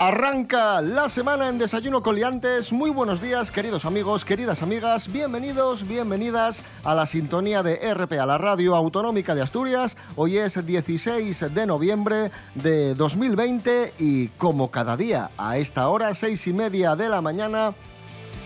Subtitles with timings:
[0.00, 2.72] Arranca la semana en Desayuno Coliantes.
[2.72, 5.10] Muy buenos días, queridos amigos, queridas amigas.
[5.10, 9.96] Bienvenidos, bienvenidas a la sintonía de RP, a la radio autonómica de Asturias.
[10.14, 16.46] Hoy es 16 de noviembre de 2020 y como cada día a esta hora, seis
[16.46, 17.74] y media de la mañana,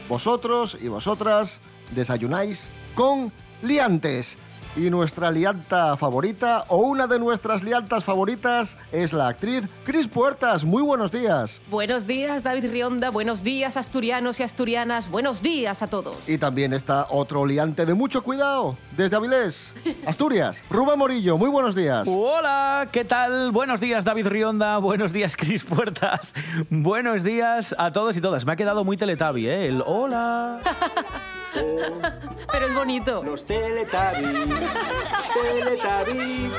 [0.08, 1.60] vosotros y vosotras
[1.94, 3.30] desayunáis con
[3.60, 4.38] liantes.
[4.74, 10.64] Y nuestra lianta favorita, o una de nuestras liantas favoritas, es la actriz Cris Puertas.
[10.64, 11.60] Muy buenos días.
[11.68, 13.10] Buenos días, David Rionda.
[13.10, 15.10] Buenos días, asturianos y asturianas.
[15.10, 16.16] Buenos días a todos.
[16.26, 19.74] Y también está otro liante de mucho cuidado, desde Avilés,
[20.06, 20.64] Asturias.
[20.70, 22.08] Rubén Morillo, muy buenos días.
[22.10, 23.52] Hola, ¿qué tal?
[23.52, 24.78] Buenos días, David Rionda.
[24.78, 26.34] Buenos días, Cris Puertas.
[26.70, 28.46] Buenos días a todos y todas.
[28.46, 29.66] Me ha quedado muy teletabi, ¿eh?
[29.66, 30.60] El hola.
[31.52, 33.22] Pero es bonito.
[33.22, 34.48] Los Teletubbies,
[35.34, 36.52] Teletubbies,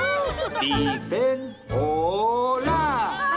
[0.61, 3.32] dicen hola.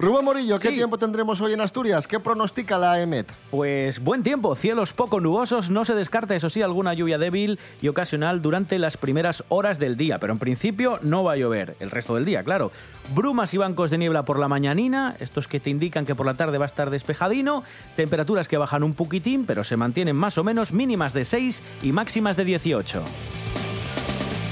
[0.00, 0.76] Rubén Morillo, ¿qué Sí.
[0.76, 2.06] tiempo tendremos hoy en Asturias?
[2.06, 3.26] ¿Qué pronostica la EMET?
[3.50, 7.88] Pues buen tiempo, cielos poco nubosos, no se descarta eso sí alguna lluvia débil y
[7.88, 11.90] ocasional durante las primeras horas del día, pero en principio no va a llover, el
[11.90, 12.70] resto del día, claro.
[13.12, 16.34] Brumas y bancos de niebla por la mañanina, estos que te indican que por la
[16.34, 17.64] tarde va a estar despejadino,
[17.96, 21.90] temperaturas que bajan un poquitín, pero se mantienen más o menos mínimas de 6 y
[21.90, 23.02] máximas de 18.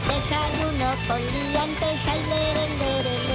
[0.08, 3.25] Desayuno con liantes, ay, lere, lere, lere.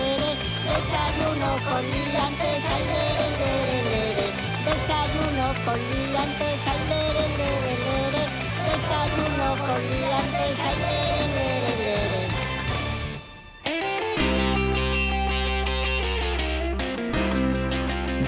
[0.71, 4.25] Desayuno con liantes, ay, lere, lere, lere.
[4.65, 8.23] Desayuno con liantes, ay, lere, lere, lere.
[8.67, 12.21] Desayuno con liantes, ay, lere, lere, lere.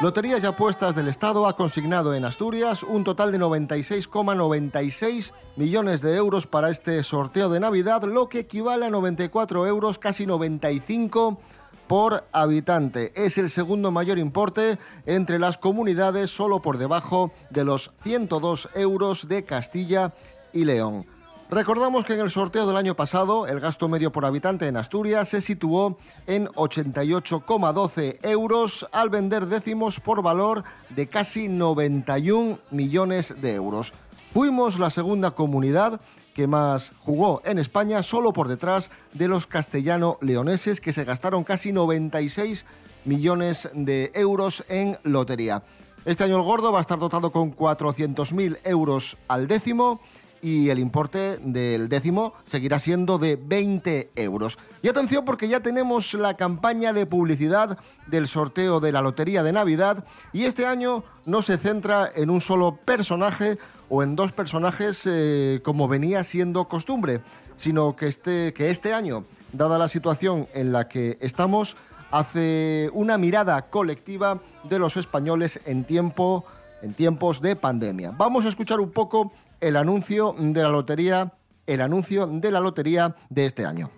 [0.00, 6.16] Loterías y Apuestas del Estado ha consignado en Asturias un total de 96,96 millones de
[6.16, 11.38] euros para este sorteo de Navidad, lo que equivale a 94 euros, casi 95
[11.86, 13.12] por habitante.
[13.14, 19.28] Es el segundo mayor importe entre las comunidades, solo por debajo de los 102 euros
[19.28, 20.12] de Castilla
[20.52, 21.06] y León.
[21.50, 25.28] Recordamos que en el sorteo del año pasado el gasto medio por habitante en Asturias
[25.28, 33.54] se situó en 88,12 euros al vender décimos por valor de casi 91 millones de
[33.54, 33.92] euros.
[34.32, 36.00] Fuimos la segunda comunidad
[36.34, 41.72] que más jugó en España solo por detrás de los castellano-leoneses que se gastaron casi
[41.72, 42.64] 96
[43.04, 45.62] millones de euros en lotería.
[46.06, 50.00] Este año el gordo va a estar dotado con 400.000 euros al décimo
[50.44, 54.58] y el importe del décimo seguirá siendo de 20 euros.
[54.82, 57.78] Y atención porque ya tenemos la campaña de publicidad
[58.08, 62.42] del sorteo de la Lotería de Navidad y este año no se centra en un
[62.42, 63.56] solo personaje
[63.88, 67.22] o en dos personajes eh, como venía siendo costumbre,
[67.56, 69.24] sino que este, que este año,
[69.54, 71.78] dada la situación en la que estamos,
[72.10, 76.44] hace una mirada colectiva de los españoles en tiempo
[76.82, 78.12] en tiempos de pandemia.
[78.14, 81.34] Vamos a escuchar un poco el anuncio de la lotería,
[81.66, 83.90] el anuncio de la lotería de este año.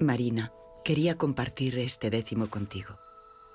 [0.00, 0.52] Marina,
[0.84, 2.98] quería compartir este décimo contigo.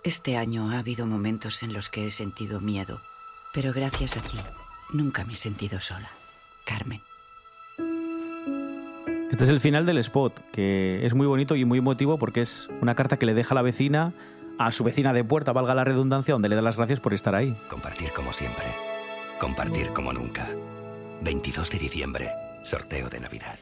[0.03, 3.01] Este año ha habido momentos en los que he sentido miedo,
[3.53, 4.37] pero gracias a ti
[4.93, 6.09] nunca me he sentido sola.
[6.65, 7.01] Carmen.
[9.31, 12.69] Este es el final del spot, que es muy bonito y muy emotivo porque es
[12.81, 14.11] una carta que le deja la vecina
[14.57, 17.33] a su vecina de puerta, valga la redundancia, donde le da las gracias por estar
[17.33, 17.55] ahí.
[17.69, 18.65] Compartir como siempre.
[19.39, 20.49] Compartir como nunca.
[21.21, 22.29] 22 de diciembre.
[22.63, 23.57] Sorteo de Navidad.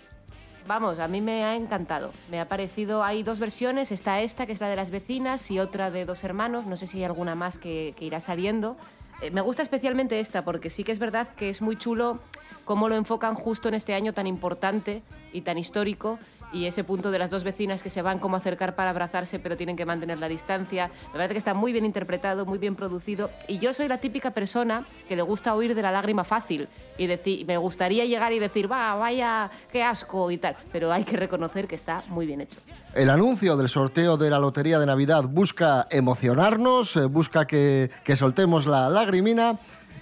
[0.65, 2.11] Vamos, a mí me ha encantado.
[2.31, 5.59] Me ha parecido, hay dos versiones, está esta, que es la de las vecinas, y
[5.59, 8.75] otra de dos hermanos, no sé si hay alguna más que, irá saliendo.
[9.21, 12.19] Eh, me gusta especialmente esta, porque sí que es verdad que es muy chulo
[12.67, 15.01] cómo lo enfocan justo en este año tan importante
[15.33, 16.19] y tan histórico,
[16.53, 19.39] y ese punto de las dos vecinas que se van como a acercar para abrazarse,
[19.39, 20.91] pero tienen que mantener la distancia.
[21.07, 24.31] Me parece que está muy bien interpretado, muy bien producido, y yo soy la típica
[24.31, 26.67] persona que le gusta oír de la lágrima fácil,
[26.97, 31.05] y decir, me gustaría llegar y decir, va, vaya, qué asco y tal, pero hay
[31.05, 32.57] que reconocer que está muy bien hecho.
[32.93, 38.17] El anuncio del sorteo de la Lotería de Navidad busca emocionarnos, eh, busca que, que
[38.17, 39.59] soltemos la lagrimina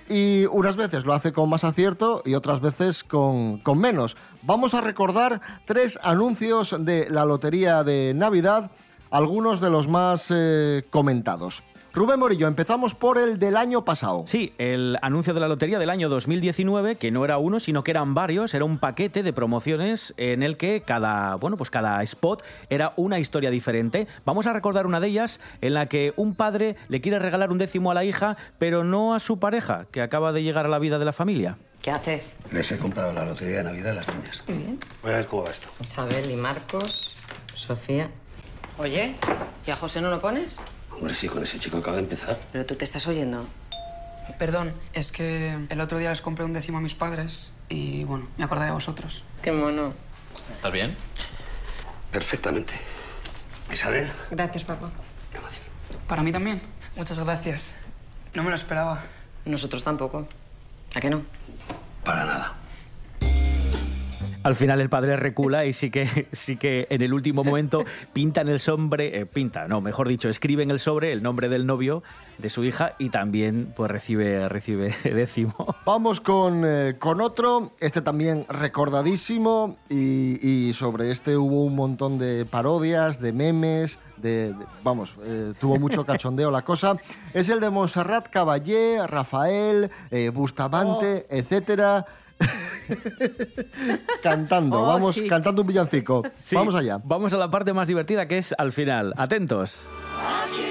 [0.10, 4.16] y unas veces lo hace con más acierto y otras veces con, con menos.
[4.44, 8.72] Vamos a recordar tres anuncios de la Lotería de Navidad
[9.16, 11.64] algunos de los más eh, comentados.
[11.96, 14.26] Rubén Morillo, empezamos por el del año pasado.
[14.28, 17.92] Sí, el anuncio de la lotería del año 2019, que no era uno, sino que
[17.92, 22.44] eran varios, era un paquete de promociones en el que cada, bueno, pues cada spot
[22.70, 24.10] era una historia diferente.
[24.26, 27.60] Vamos a recordar una de ellas en la que un padre le quiere regalar un
[27.60, 30.80] décimo a la hija, pero no a su pareja, que acaba de llegar a la
[30.80, 31.58] vida de la familia.
[31.82, 32.36] ¿Qué haces?
[32.52, 34.44] Les he comprado la lotería de Navidad a las niñas.
[34.50, 34.80] Muy bien.
[35.02, 35.70] Voy a ver cómo va esto.
[35.80, 37.14] Isabel y Marcos,
[37.54, 38.10] Sofía.
[38.80, 39.16] Oye,
[39.66, 40.60] ¿y a José no lo pones?
[40.96, 42.38] Hombre, sí, con ese chico acaba de empezar.
[42.52, 43.48] Pero tú te estás oyendo.
[44.40, 48.28] Perdón, es que el otro día les compré un décimo a mis padres y bueno,
[48.38, 49.24] me acordé de vosotros.
[49.42, 49.94] Qué mono.
[50.56, 50.96] ¿Estás bien?
[52.12, 52.74] Perfectamente.
[53.72, 54.92] Isabel, Gracias, papá.
[56.08, 56.62] Para mí también.
[56.96, 57.76] Muchas gracias.
[58.34, 59.02] No me lo esperaba.
[59.46, 60.28] Nosotros tampoco.
[60.94, 61.24] ¿A qué no?
[62.04, 62.54] para nada.
[64.46, 67.84] Al final el padre recula y sí que, sí que en el último momento
[68.14, 71.50] pinta en el sobre, eh, pinta, no, mejor dicho, escribe en el sobre el nombre
[71.50, 72.04] del novio
[72.38, 75.56] de su hija y también pues recibe, recibe décimo.
[75.84, 82.20] Vamos con, eh, con otro, este también recordadísimo y, y sobre este hubo un montón
[82.20, 86.98] de parodias, de memes, de, de- vamos, eh, tuvo mucho cachondeo la cosa.
[87.34, 92.06] Es el de Montserrat Caballé, Rafael, eh, Bustamante, etcétera.
[94.24, 95.28] cantando, Oh, vamos, sí.
[95.28, 96.24] cantando un villancico.
[96.36, 97.00] Sí, Vamos allá.
[97.04, 99.14] Vamos a la parte más divertida que es al final.
[99.18, 99.86] Atentos.
[100.20, 100.62] Aquí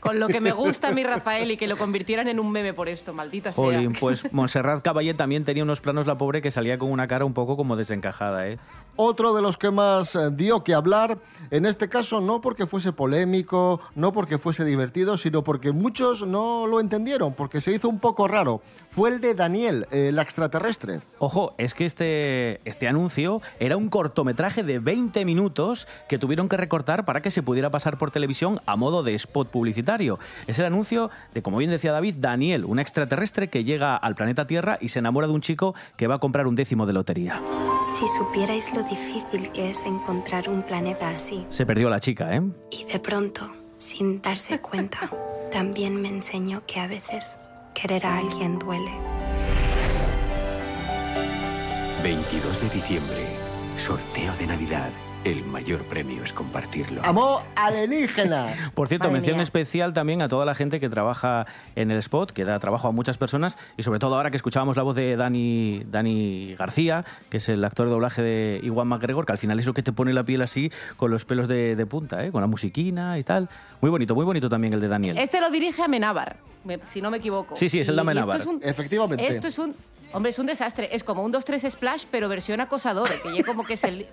[0.00, 2.74] Con lo que me gusta a mi Rafael y que lo convirtieran en un meme
[2.74, 3.64] por esto, maldita sea.
[3.64, 7.24] Jolín, pues Montserrat Caballé también tenía unos planos la pobre que salía con una cara
[7.24, 8.58] un poco como desencajada, ¿eh?
[8.96, 11.18] Otro de los que más eh, dio que hablar,
[11.50, 16.66] en este caso no porque fuese polémico, no porque fuese divertido, sino porque muchos no
[16.66, 18.60] lo entendieron, porque se hizo un poco raro.
[18.92, 21.00] Fue el de Daniel, el extraterrestre.
[21.18, 26.58] Ojo, es que este, este anuncio era un cortometraje de 20 minutos que tuvieron que
[26.58, 30.18] recortar para que se pudiera pasar por televisión a modo de spot publicitario.
[30.46, 34.46] Es el anuncio de, como bien decía David, Daniel, un extraterrestre que llega al planeta
[34.46, 37.40] Tierra y se enamora de un chico que va a comprar un décimo de lotería.
[37.96, 42.42] Si supierais lo difícil que es encontrar un planeta así, Se perdió la chica, ¿eh?
[42.70, 45.10] y de pronto, sin darse cuenta,
[45.50, 47.38] también me enseñó que a veces
[47.74, 48.90] querer a alguien duele.
[52.02, 53.36] 22 de diciembre,
[53.76, 54.90] sorteo de Navidad.
[55.24, 57.00] El mayor premio es compartirlo.
[57.04, 58.72] Amor alienígena.
[58.74, 59.44] Por cierto, Madre mención mía.
[59.44, 61.46] especial también a toda la gente que trabaja
[61.76, 64.76] en el spot, que da trabajo a muchas personas y sobre todo ahora que escuchábamos
[64.76, 69.24] la voz de Dani, Dani García, que es el actor de doblaje de Iwan McGregor,
[69.24, 71.76] que al final es lo que te pone la piel así con los pelos de,
[71.76, 72.32] de punta, ¿eh?
[72.32, 73.48] con la musiquina y tal.
[73.80, 75.18] Muy bonito, muy bonito también el de Daniel.
[75.18, 77.56] Este lo dirige Amenábar, me- si no me equivoco.
[77.56, 78.40] Sí, sí, es el de esto Amenábar.
[78.40, 79.26] es un- Efectivamente.
[79.26, 79.74] Esto es un...
[80.14, 80.90] Hombre, es un desastre.
[80.92, 83.08] Es como un 2-3 Splash, pero versión acosador.
[83.22, 84.06] Que ya como que, es el-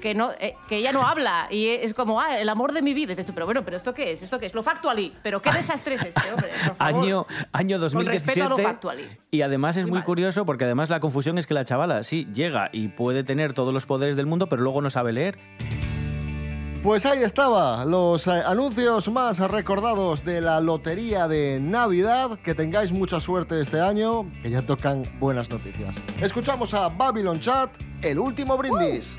[0.00, 1.48] que, no, eh, que ella no habla.
[1.50, 3.12] Y es como, ah, el amor de mi vida.
[3.12, 4.22] Y dices tú, pero bueno, ¿pero esto qué es?
[4.22, 4.54] ¿Esto qué es?
[4.54, 5.12] Lo factually.
[5.22, 6.48] ¿Pero qué desastre es este, hombre?
[6.48, 7.04] Por favor.
[7.04, 8.62] Año, año Con respeto a lo 2017.
[8.62, 9.04] factually.
[9.30, 12.26] Y además es Muy muy curioso porque además la confusión es que la chavala sí
[12.32, 15.36] llega y puede tener todos los poderes del mundo, pero luego no sabe leer.
[16.84, 22.38] Pues ahí estaba, los eh, anuncios más recordados de la Lotería de Navidad.
[22.44, 25.96] Que tengáis mucha suerte este año, que ya tocan buenas noticias.
[26.20, 27.70] Escuchamos a Babylon Chat,
[28.02, 29.16] el último brindis.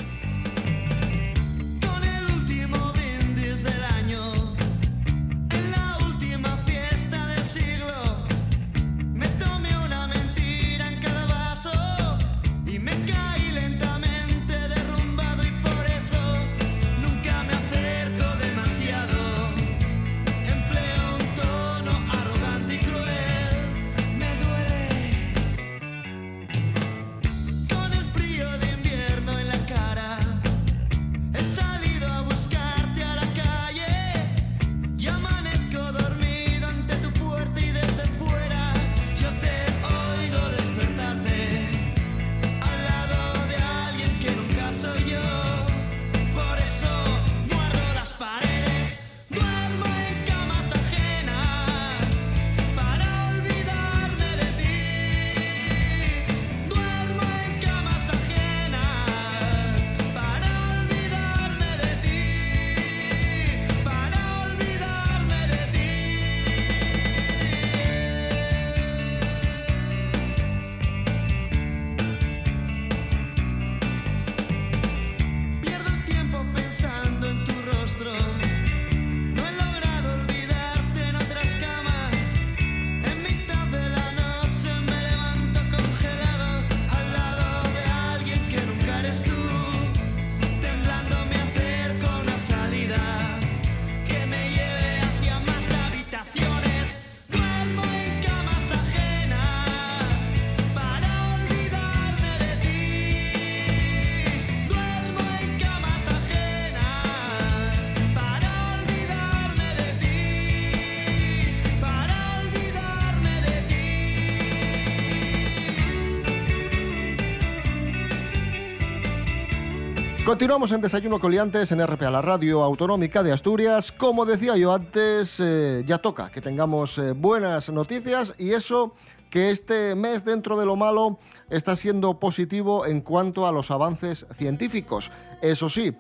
[120.36, 123.94] Continuamos en Desayuno Coliantes en RPA, la radio autonómica de Asturias.
[123.94, 128.96] Como decía yo antes, eh, ya toca que tengamos eh, buenas noticias y eso
[129.30, 134.26] que este mes dentro de lo malo está siendo positivo en cuanto a los avances
[134.36, 135.10] científicos.
[135.42, 135.96] Eso sí,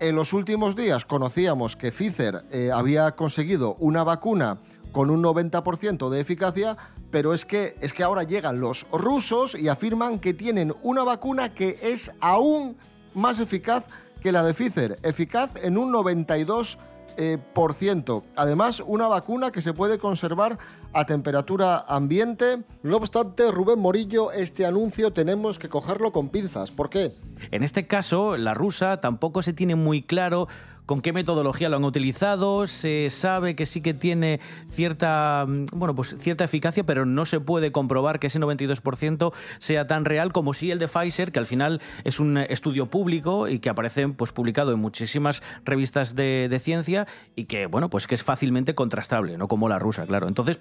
[0.00, 4.60] en los últimos días conocíamos que Pfizer eh, había conseguido una vacuna
[4.92, 6.78] con un 90% de eficacia,
[7.10, 11.52] pero es que, es que ahora llegan los rusos y afirman que tienen una vacuna
[11.52, 12.78] que es aún
[13.14, 13.84] más eficaz
[14.20, 16.76] que la de Pfizer, eficaz en un 92%.
[17.16, 18.22] eh.
[18.36, 20.58] Además, una vacuna que se puede conservar
[20.94, 22.62] a temperatura ambiente.
[22.82, 26.70] No obstante, Rubén Morillo, este anuncio tenemos que cogerlo con pinzas.
[26.70, 27.12] ¿Por qué?
[27.50, 30.48] En este caso, la rusa tampoco se tiene muy claro
[30.86, 35.94] con qué metodología lo han utilizado, se sabe que sí que tiene cierta, mm, bueno,
[35.94, 40.54] pues cierta eficacia, pero no se puede comprobar que ese 92% sea tan real como
[40.54, 44.32] si el de Pfizer, que al final es un estudio público y que aparece pues
[44.32, 49.38] publicado en muchísimas revistas de, de ciencia y que, bueno, pues que es fácilmente contrastable,
[49.38, 50.28] no como la rusa, claro.
[50.28, 50.60] Entonces,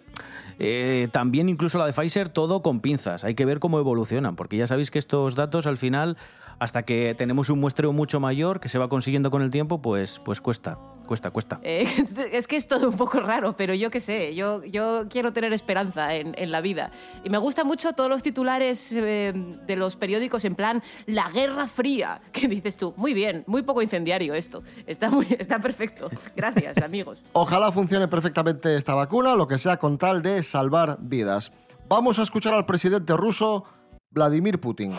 [0.60, 3.24] eh, también incluso la de Pfizer, todo con pinzas.
[3.24, 6.18] Hay que ver cómo evolucionan, porque ya sabéis que estos datos al final,
[6.64, 10.20] hasta que tenemos un muestreo mucho mayor que se va consiguiendo con el tiempo, pues,
[10.24, 11.60] pues cuesta, cuesta, cuesta.
[11.62, 11.86] Eh,
[12.32, 15.52] es que es todo un poco raro, pero yo qué sé, yo, yo quiero tener
[15.52, 16.92] esperanza en, en la vida.
[17.26, 19.34] Y me gustan mucho todos los titulares eh,
[19.68, 23.82] de los periódicos en plan La Guerra Fría, que dices tú, muy bien, muy poco
[23.82, 24.64] incendiario esto.
[24.88, 26.10] Está, muy, está perfecto.
[26.34, 27.22] Gracias, amigos.
[27.34, 31.52] Ojalá funcione perfectamente esta vacuna, lo que sea con tal de salvar vidas.
[31.90, 33.66] Vamos a escuchar al presidente ruso,
[34.12, 34.94] Vladimir Putin.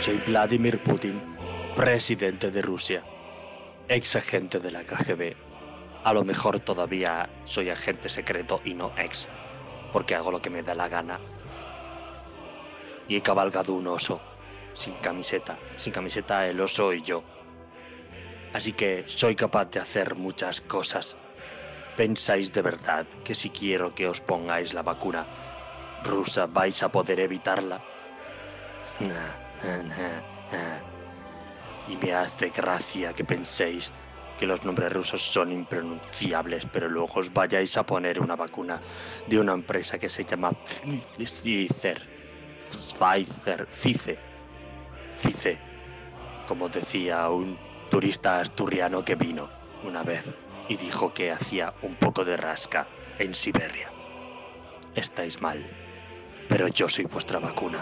[0.00, 1.20] Soy Vladimir Putin,
[1.74, 3.02] presidente de Rusia,
[3.88, 5.34] ex agente de la KGB.
[6.04, 9.28] A lo mejor todavía soy agente secreto y no ex,
[9.92, 11.18] porque hago lo que me da la gana.
[13.08, 14.20] Y he cabalgado un oso,
[14.72, 15.58] sin camiseta.
[15.76, 17.24] Sin camiseta el oso y yo.
[18.52, 21.16] Así que soy capaz de hacer muchas cosas.
[21.96, 25.26] ¿Pensáis de verdad que si quiero que os pongáis la vacuna
[26.04, 27.82] rusa vais a poder evitarla?
[29.00, 29.47] Nah.
[31.88, 33.90] Y me hace gracia que penséis
[34.38, 38.80] que los nombres rusos son impronunciables, pero luego os vayáis a poner una vacuna
[39.26, 42.00] de una empresa que se llama Pfizer.
[42.68, 44.18] Pfizer, Fice.
[45.16, 45.58] Fice.
[46.46, 47.58] Como decía un
[47.90, 49.48] turista asturiano que vino
[49.82, 50.24] una vez
[50.68, 52.86] y dijo que hacía un poco de rasca
[53.18, 53.90] en Siberia.
[54.94, 55.66] Estáis mal,
[56.48, 57.78] pero yo soy vuestra vacuna.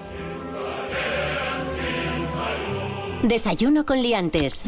[3.23, 4.63] Desayuno con liantes.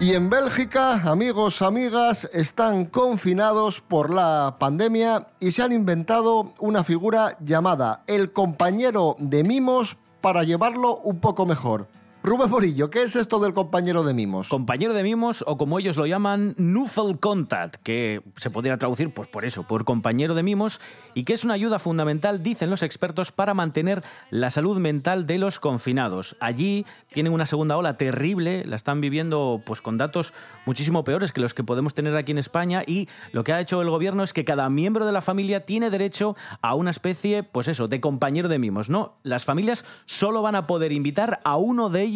[0.00, 6.84] Y en Bélgica, amigos, amigas, están confinados por la pandemia y se han inventado una
[6.84, 11.88] figura llamada el compañero de mimos para llevarlo un poco mejor.
[12.26, 14.48] Rubén Morillo, ¿qué es esto del compañero de mimos?
[14.48, 19.44] Compañero de mimos, o como ellos lo llaman, Nuffelcontact, que se podría traducir, pues por
[19.44, 20.80] eso, por compañero de mimos,
[21.12, 25.36] y que es una ayuda fundamental, dicen los expertos, para mantener la salud mental de
[25.36, 26.34] los confinados.
[26.40, 30.32] Allí tienen una segunda ola terrible, la están viviendo pues con datos
[30.64, 33.82] muchísimo peores que los que podemos tener aquí en España, y lo que ha hecho
[33.82, 37.68] el gobierno es que cada miembro de la familia tiene derecho a una especie, pues
[37.68, 39.18] eso, de compañero de mimos, ¿no?
[39.24, 42.13] Las familias solo van a poder invitar a uno de ellos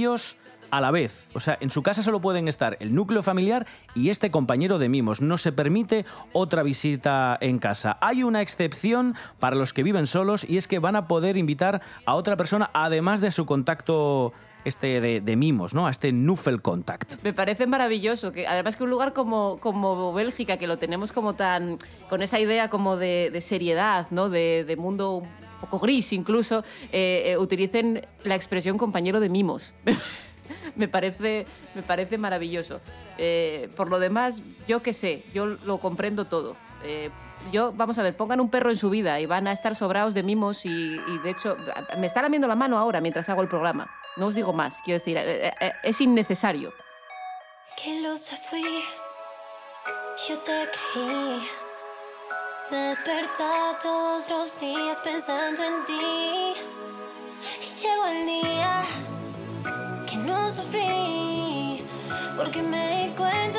[0.71, 1.29] a la vez.
[1.35, 4.89] O sea, en su casa solo pueden estar el núcleo familiar y este compañero de
[4.89, 5.21] mimos.
[5.21, 7.99] No se permite otra visita en casa.
[8.01, 11.83] Hay una excepción para los que viven solos y es que van a poder invitar
[12.05, 14.33] a otra persona además de su contacto
[14.65, 15.87] este de, mimos, ¿no?
[15.87, 17.23] A este Nuffel Contact.
[17.23, 21.35] Me parece maravilloso, que además que un lugar como, como Bélgica, que lo tenemos como
[21.35, 21.79] tan,
[22.11, 24.29] con esa idea como de, seriedad, ¿no?
[24.29, 25.29] De, mundo un
[25.61, 29.73] poco gris incluso, eh, eh, utilicen la expresión compañero de mimos.
[30.77, 32.81] me, parece, me parece maravilloso.
[33.19, 36.57] Eh, por lo demás, yo qué sé, yo lo comprendo todo.
[36.85, 37.11] Eh,
[37.53, 40.15] yo, vamos a ver, pongan un perro en su vida y van a estar sobrados
[40.15, 41.57] de mimos y, y, de hecho
[41.99, 43.89] me está lamiendo la mano ahora mientras hago el programa.
[44.17, 46.73] No os digo más, quiero decir, eh, eh, es innecesario.
[47.81, 48.83] Que lo fui,
[50.29, 51.68] yo te creí.
[52.71, 56.55] Me despertaba todos los días pensando en ti.
[57.63, 58.85] Y llegó el día
[60.07, 61.83] que no sufrí,
[62.37, 63.58] porque me di cuenta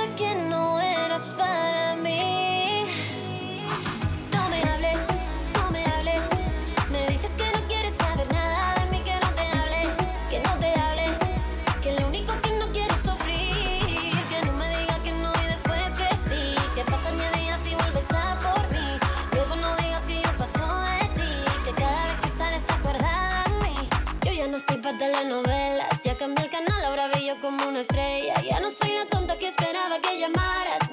[24.99, 26.03] telenovelas.
[26.03, 28.35] Ya cambié el canal, ahora brillo como una estrella.
[28.41, 30.88] Ya no soy la tonta que esperaba que llamaras.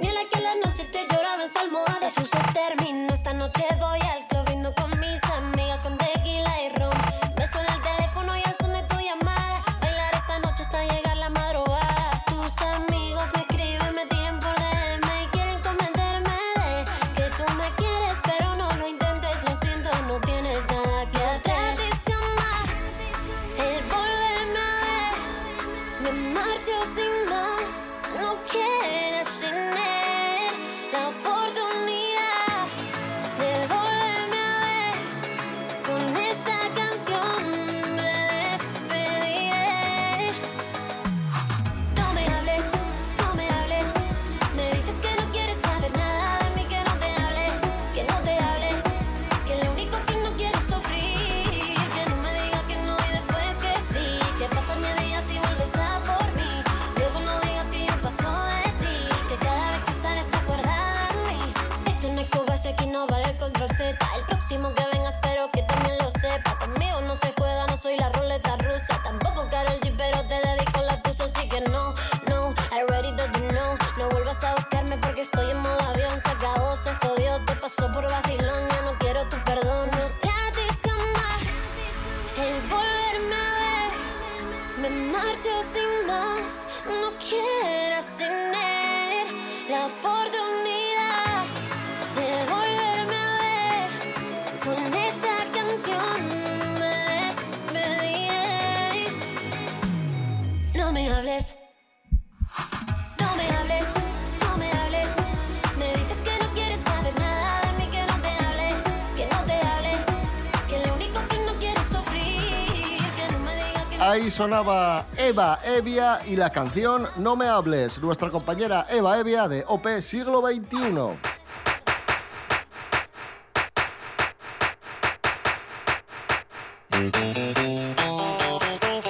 [114.07, 119.65] Ahí sonaba Eva Evia y la canción No me hables, nuestra compañera Eva Evia de
[119.67, 121.19] OP Siglo XXI.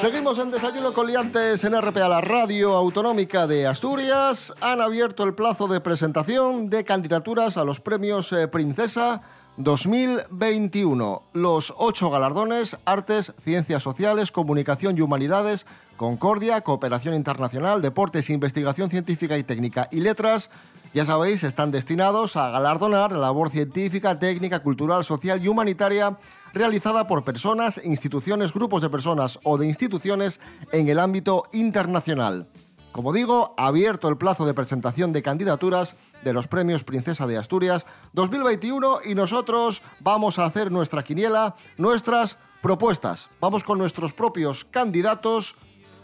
[0.00, 4.54] Seguimos en Desayuno con Liantes en RPA, la radio autonómica de Asturias.
[4.62, 9.20] Han abierto el plazo de presentación de candidaturas a los premios eh, Princesa
[9.56, 11.22] 2021.
[11.32, 15.66] Los ocho galardones, artes, ciencias sociales, comunicación y humanidades,
[15.96, 20.50] concordia, cooperación internacional, deportes, investigación científica y técnica y letras,
[20.94, 26.16] ya sabéis, están destinados a galardonar la labor científica, técnica, cultural, social y humanitaria
[26.54, 30.40] realizada por personas, instituciones, grupos de personas o de instituciones
[30.72, 32.48] en el ámbito internacional.
[32.96, 37.84] Como digo, abierto el plazo de presentación de candidaturas de los premios Princesa de Asturias
[38.14, 43.28] 2021 y nosotros vamos a hacer nuestra quiniela, nuestras propuestas.
[43.38, 45.56] Vamos con nuestros propios candidatos.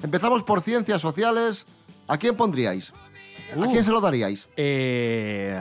[0.03, 1.67] Empezamos por ciencias sociales.
[2.09, 2.93] ¿A quién pondríais?
[3.59, 4.51] ¿A quién se lo daríais?
[4.59, 5.59] Eh,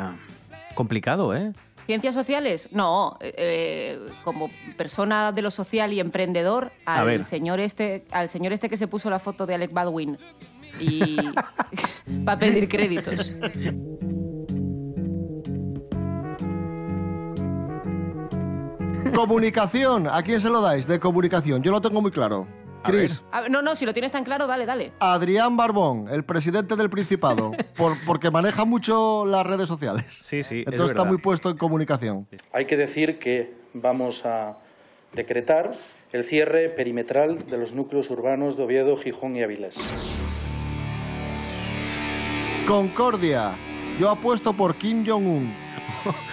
[0.76, 1.54] complicado, ¿eh?
[1.86, 2.68] ¿Ciencias sociales?
[2.74, 8.70] No, eh, como persona de lo social y emprendedor, al señor este, al señor este
[8.70, 10.18] que se puso la foto de Alec Baldwin
[10.80, 11.18] y
[12.28, 13.34] va a pedir créditos.
[19.16, 20.08] Comunicación.
[20.08, 21.62] ¿A quién se lo dais de comunicación?
[21.64, 22.48] Yo lo tengo muy claro.
[22.84, 23.22] Cris.
[23.50, 24.92] No, no, si lo tienes tan claro, dale, dale.
[25.00, 30.06] Adrián Barbón, el presidente del Principado, por- porque maneja mucho las redes sociales.
[30.10, 32.28] Sí, sí, Entonces está muy puesto en comunicación.
[32.54, 34.58] Hay que decir que vamos a
[35.14, 35.72] decretar
[36.12, 39.78] el cierre perimetral de los núcleos urbanos de Oviedo, Gijón y Avilés.
[42.76, 43.54] Concordia.
[44.00, 45.54] Yo apuesto por Kim Jong-un.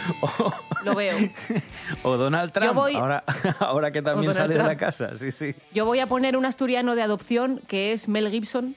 [0.84, 1.16] Lo veo.
[2.04, 3.24] O Donald Trump, voy- ahora,
[3.58, 5.16] ahora que también sale de la casa.
[5.16, 5.56] Sí, sí.
[5.74, 8.76] Yo voy a poner un asturiano de adopción que es Mel Gibson,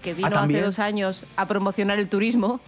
[0.00, 2.60] que vino hace Ah, dos años a promocionar el turismo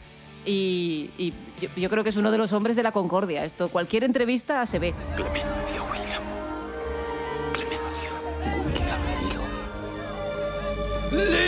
[0.45, 3.47] y, y yo, yo creo que es uno de los hombres de la concordia.
[3.47, 4.93] Esto, cualquier entrevista se ve.
[5.17, 6.23] Clemencia, William.
[7.55, 8.11] Clemencia.
[11.12, 11.48] William,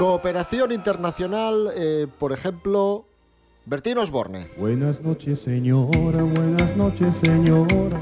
[0.00, 3.04] Cooperación internacional, eh, por ejemplo,
[3.66, 4.48] Bertín Osborne.
[4.56, 8.00] Buenas noches, señora, buenas noches, señora.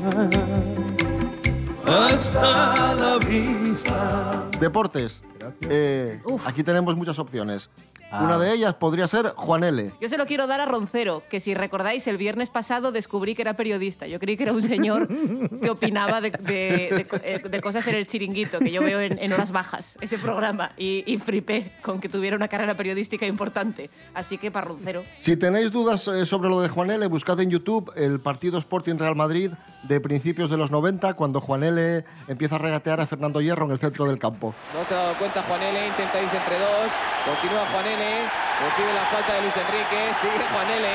[1.85, 4.49] Hasta la vista.
[4.61, 5.25] Deportes.
[5.69, 7.71] Eh, aquí tenemos muchas opciones.
[8.11, 8.25] Ah.
[8.25, 9.93] Una de ellas podría ser Juan L.
[10.01, 13.43] Yo se lo quiero dar a Roncero, que si recordáis, el viernes pasado descubrí que
[13.43, 14.07] era periodista.
[14.07, 15.09] Yo creí que era un señor
[15.63, 19.19] que opinaba de, de- de eh, de cosas en el chiringuito, que yo veo en,
[19.19, 23.91] en horas bajas, ese programa, y, y flipé con que tuviera una carrera periodística importante.
[24.15, 25.05] Así que para Roncero.
[25.19, 28.97] Si tenéis dudas eh, sobre lo de Juan L, buscad en YouTube el partido Sporting
[28.97, 29.51] Real Madrid
[29.83, 32.05] de principios de los 90 cuando Juan L.
[32.27, 34.55] empieza a regatear a Fernando Hierro en el centro del campo.
[34.75, 36.91] No se ha dado cuenta Juan L, intenta irse entre dos.
[37.25, 40.89] Continúa Juan L, recibe la falta de Luis Enrique, sigue Juan L.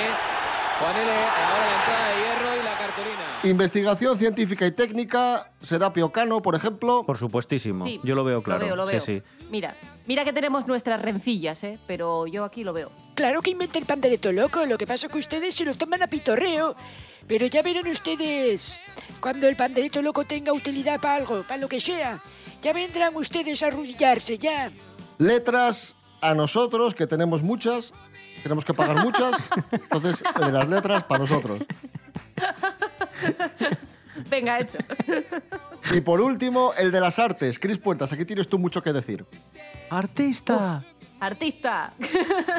[0.79, 3.39] Juan L, ahora la entrada de Hierro y la cartulina.
[3.43, 7.03] Investigación científica y técnica, Serapio Cano, por ejemplo.
[7.05, 8.61] Por supuestísimo, Sí, yo lo veo claro.
[8.61, 8.99] Lo veo, lo veo.
[8.99, 9.45] Sí, sí.
[9.51, 9.75] Mira,
[10.07, 11.79] mira que tenemos nuestras rencillas, ¿eh?
[11.87, 12.91] Pero yo aquí lo veo.
[13.15, 16.01] Claro que inventa el pandereto loco, lo que pasa es que ustedes se lo toman
[16.01, 16.75] a pitorreo.
[17.27, 18.79] Pero ya verán ustedes,
[19.19, 22.21] cuando el pandereto loco tenga utilidad para algo, para lo que sea,
[22.61, 24.71] ya vendrán ustedes a arrodillarse, ya.
[25.17, 27.93] Letras a nosotros, que tenemos muchas,
[28.41, 31.59] tenemos que pagar muchas, entonces el de las letras para nosotros.
[34.29, 34.77] Venga, hecho.
[35.93, 37.57] Y por último, el de las artes.
[37.57, 39.25] Cris Puertas, aquí tienes tú mucho que decir.
[39.89, 40.83] ¡Artista!
[41.19, 41.93] Artista.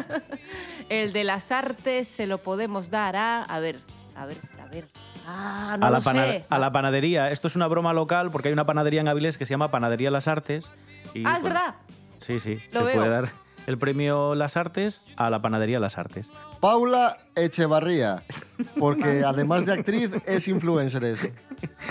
[0.88, 3.44] el de las artes se lo podemos dar a...
[3.44, 3.80] A ver,
[4.16, 4.36] a ver,
[4.74, 4.88] ver.
[5.26, 6.44] Ah, no a, la lo pana- sé.
[6.48, 7.30] a la panadería.
[7.30, 10.10] Esto es una broma local porque hay una panadería en Avilés que se llama Panadería
[10.10, 10.72] Las Artes.
[11.14, 11.74] y, Ah, es bueno, verdad.
[12.18, 12.58] Sí, sí.
[12.72, 12.94] Lo se veo.
[12.96, 13.28] puede dar
[13.66, 16.32] el premio Las Artes a la Panadería Las Artes.
[16.60, 18.22] Paula Echevarría,
[18.78, 21.16] porque además de actriz es influencer.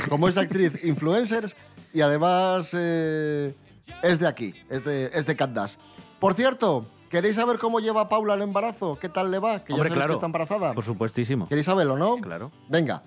[0.09, 1.55] Como es actriz, influencers
[1.93, 3.55] y además eh,
[4.01, 5.77] es de aquí, es de, es de Candas.
[6.19, 8.97] Por cierto, ¿queréis saber cómo lleva Paula el embarazo?
[8.99, 9.63] ¿Qué tal le va?
[9.63, 10.07] Que Hombre, ya sabéis claro.
[10.07, 10.73] que está embarazada.
[10.73, 11.47] Por supuestísimo.
[11.47, 12.17] ¿Queréis saberlo, no?
[12.17, 12.51] Claro.
[12.69, 13.03] Venga,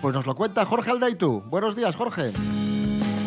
[0.00, 1.42] pues nos lo cuenta Jorge Aldaitu.
[1.46, 2.30] Buenos días, Jorge.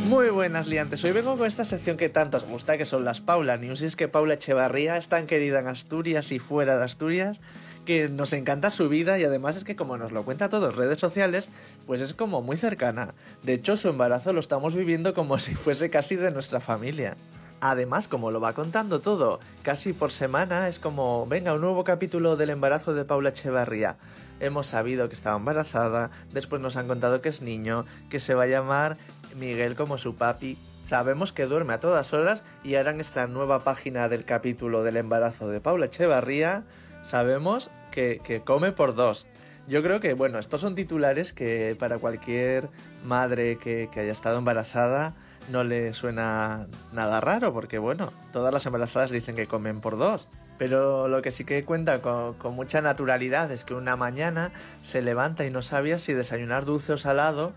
[0.08, 3.22] Muy buenas liantes, hoy vengo con esta sección que tanto os gusta, que son las
[3.22, 6.84] Paula News, y es que Paula Echevarría es tan querida en Asturias y fuera de
[6.84, 7.40] Asturias,
[7.86, 10.76] que nos encanta su vida y además es que como nos lo cuenta todo en
[10.76, 11.50] redes sociales,
[11.88, 13.14] pues es como muy cercana.
[13.44, 17.16] De hecho, su embarazo lo estamos viviendo como si fuese casi de nuestra familia.
[17.64, 22.36] Además, como lo va contando todo, casi por semana es como, venga, un nuevo capítulo
[22.36, 23.98] del embarazo de Paula Echevarría.
[24.40, 28.44] Hemos sabido que estaba embarazada, después nos han contado que es niño, que se va
[28.44, 28.98] a llamar
[29.38, 30.58] Miguel como su papi.
[30.82, 34.98] Sabemos que duerme a todas horas y ahora en esta nueva página del capítulo del
[34.98, 36.64] embarazo de Paula Echevarría
[37.04, 39.28] sabemos que, que come por dos.
[39.68, 42.70] Yo creo que, bueno, estos son titulares que para cualquier
[43.06, 45.14] madre que, que haya estado embarazada
[45.50, 50.28] no le suena nada raro, porque, bueno, todas las embarazadas dicen que comen por dos.
[50.58, 54.52] Pero lo que sí que cuenta con, mucha naturalidad es que una mañana
[54.84, 57.54] se levanta y no sabía si desayunar dulce o salado.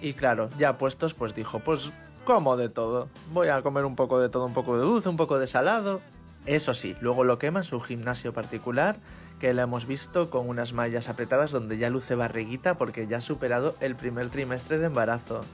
[0.00, 1.92] Y claro, ya puestos, pues dijo, pues
[2.24, 3.08] como de todo.
[3.32, 6.00] Voy a comer un poco de todo, un poco de dulce, un poco de salado.
[6.46, 8.96] Eso sí, luego lo quema en su gimnasio particular,
[9.38, 13.20] que la hemos visto con unas mallas apretadas donde ya luce barriguita porque ya ha
[13.20, 15.44] superado el primer trimestre de embarazo.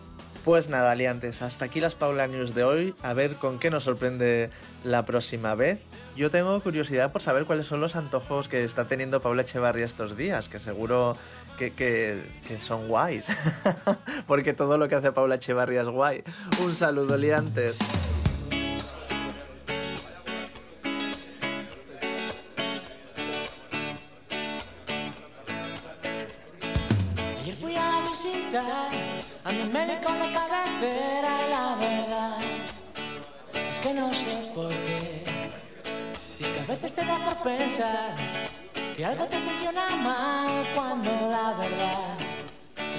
[0.44, 3.84] Pues nada, liantes, hasta aquí las Paula News de hoy, a ver con qué nos
[3.84, 4.50] sorprende
[4.84, 5.80] la próxima vez.
[6.16, 10.18] Yo tengo curiosidad por saber cuáles son los antojos que está teniendo Paula Echevarría estos
[10.18, 11.16] días, que seguro
[11.58, 12.18] que, que-
[12.58, 13.28] son guays,
[14.26, 16.22] porque todo lo que hace Paula Echevarría es guay.
[16.62, 17.78] Un saludo, liantes.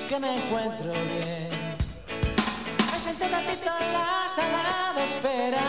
[0.05, 1.77] Que me encuentro bien.
[2.91, 5.67] Me senté un ratito en la sala de espera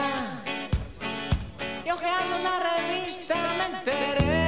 [1.85, 4.46] y ojeando una revista me enteré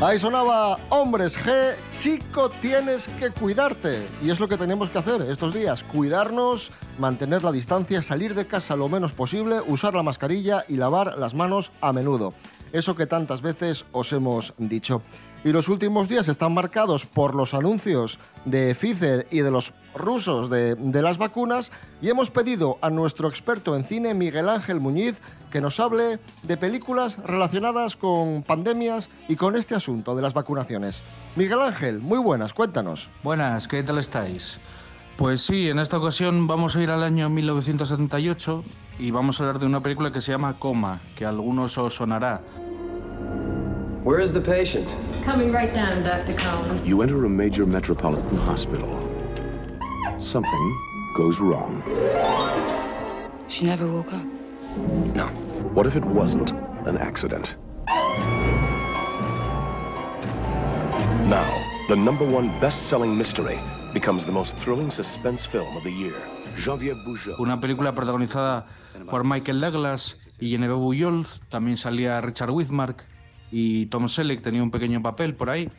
[0.00, 4.02] Ahí sonaba Hombres G, chico, tienes que cuidarte.
[4.22, 8.46] Y es lo que tenemos que hacer estos días, cuidarnos, mantener la distancia, salir de
[8.46, 12.34] casa lo menos posible, usar la mascarilla y lavar las manos a menudo.
[12.72, 15.00] Eso que tantas veces os hemos dicho.
[15.44, 20.50] Y los últimos días están marcados por los anuncios de Pfizer y de los rusos
[20.50, 25.20] de, de las vacunas y hemos pedido a nuestro experto en cine, Miguel Ángel Muñiz,
[25.50, 31.02] que nos hable de películas relacionadas con pandemias y con este asunto de las vacunaciones.
[31.36, 33.10] Miguel Ángel, muy buenas, cuéntanos.
[33.22, 34.58] Buenas, ¿qué tal estáis?
[35.16, 38.64] Pues sí, en esta ocasión vamos a ir al año 1978
[38.98, 41.94] y vamos a hablar de una película que se llama Coma, que a algunos os
[41.94, 42.40] sonará.
[44.04, 44.94] Where is the patient?
[45.24, 46.34] Coming right down, Dr.
[46.34, 46.84] Cohen.
[46.84, 48.90] You enter a major metropolitan hospital.
[50.18, 50.78] Something
[51.16, 51.82] goes wrong.
[53.48, 54.26] She never woke up.
[55.14, 55.28] No.
[55.72, 56.52] What if it wasn't
[56.86, 57.56] an accident?
[61.26, 61.48] Now,
[61.88, 63.58] the number one best-selling mystery
[63.94, 66.12] becomes the most thrilling suspense film of the year.
[66.56, 67.36] Javier Bujo.
[67.40, 68.66] Una película protagonizada
[69.08, 71.26] por Michael Douglas y Genevieve Bujold.
[71.48, 73.13] También salía Richard Widmark
[73.50, 75.70] y Tom Selleck tenía un pequeño papel por ahí.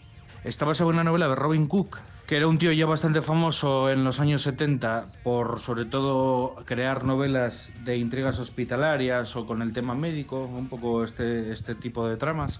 [0.43, 1.97] Está basada en una novela de Robin Cook,
[2.27, 7.03] que era un tío ya bastante famoso en los años 70 por sobre todo crear
[7.03, 12.17] novelas de intrigas hospitalarias o con el tema médico, un poco este, este tipo de
[12.17, 12.59] tramas.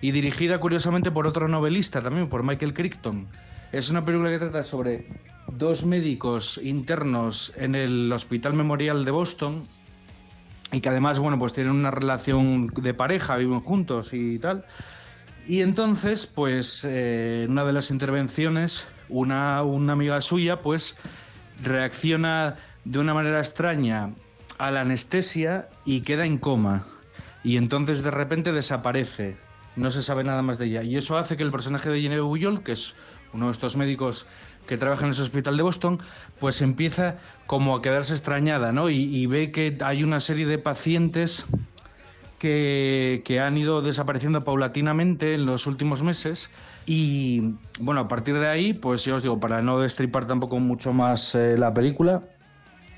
[0.00, 3.28] Y dirigida curiosamente por otro novelista también, por Michael Crichton.
[3.72, 5.06] Es una película que trata sobre
[5.48, 9.66] dos médicos internos en el Hospital Memorial de Boston
[10.72, 14.64] y que además, bueno, pues tienen una relación de pareja, viven juntos y tal.
[15.46, 20.96] Y entonces, pues, eh, una de las intervenciones, una, una amiga suya, pues,
[21.62, 24.14] reacciona de una manera extraña
[24.58, 26.86] a la anestesia y queda en coma.
[27.44, 29.36] Y entonces de repente desaparece.
[29.76, 30.82] No se sabe nada más de ella.
[30.82, 32.94] Y eso hace que el personaje de Genevieve Bujold, que es
[33.32, 34.26] uno de estos médicos
[34.66, 36.00] que trabaja en ese hospital de Boston,
[36.38, 38.90] pues empieza como a quedarse extrañada, ¿no?
[38.90, 41.46] Y, y ve que hay una serie de pacientes
[42.38, 46.50] que, que, han ido desapareciendo paulatinamente en los últimos meses.
[46.86, 50.92] Y bueno, a partir de ahí, pues ya os digo, para no destripar tampoco mucho
[50.92, 52.22] más eh, la película,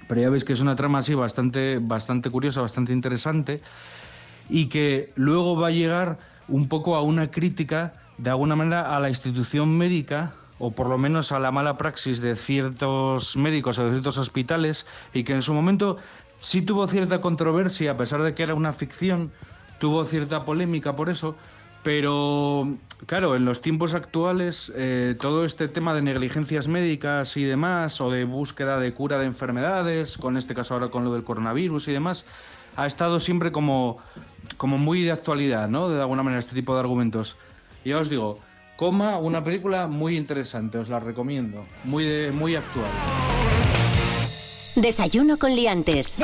[0.08, 3.60] pero ya veis que es una trama así bastante, bastante curiosa, bastante interesante,
[4.48, 9.00] y que luego va a llegar un poco a una crítica, de alguna manera, a
[9.00, 10.32] la institución médica
[10.64, 14.86] o por lo menos a la mala praxis de ciertos médicos o de ciertos hospitales
[15.12, 15.98] y que en su momento
[16.38, 19.30] sí tuvo cierta controversia, a pesar de que era una ficción,
[19.78, 21.36] tuvo cierta polémica por eso,
[21.82, 22.66] pero
[23.04, 28.10] claro, en los tiempos actuales eh, todo este tema de negligencias médicas y demás, o
[28.10, 31.92] de búsqueda de cura de enfermedades, con este caso ahora con lo del coronavirus y
[31.92, 32.24] demás,
[32.76, 33.98] ha estado siempre como,
[34.56, 35.90] como muy de actualidad, ¿no?
[35.90, 37.36] De alguna manera, este tipo de argumentos.
[37.84, 38.38] Ya os digo,
[38.76, 42.90] Coma, una película muy interesante, os la recomiendo, muy, de, muy actual.
[44.74, 46.16] Desayuno con liantes.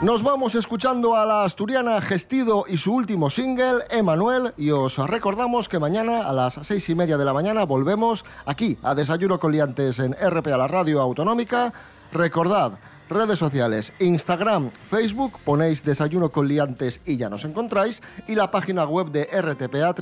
[0.00, 5.68] Nos vamos escuchando a la asturiana Gestido y su último single, Emanuel, y os recordamos
[5.68, 9.52] que mañana a las seis y media de la mañana volvemos aquí a Desayuno con
[9.52, 11.74] liantes en RPA, la radio autonómica.
[12.12, 18.50] Recordad, redes sociales, Instagram, Facebook, ponéis Desayuno con Liantes y ya nos encontráis, y la
[18.50, 19.94] página web de RTPA,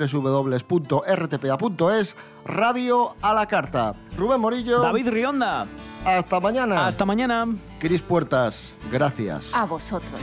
[0.73, 1.37] www.rtpa.es,
[2.45, 3.95] Radio a la Carta.
[4.17, 4.81] Rubén Morillo.
[4.81, 5.67] David Rionda.
[6.05, 6.87] Hasta mañana.
[6.87, 7.47] Hasta mañana.
[7.79, 9.55] Cris Puertas, gracias.
[9.55, 10.21] A vosotros.